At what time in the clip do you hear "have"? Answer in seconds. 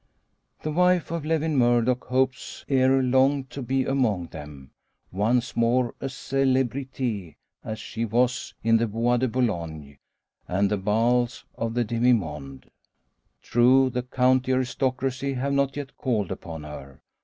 15.33-15.53